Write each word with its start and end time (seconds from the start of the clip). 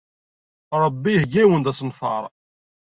Ṛebbi 0.83 1.09
iheyya-awen-d 1.13 1.69
asenfar. 1.71 2.23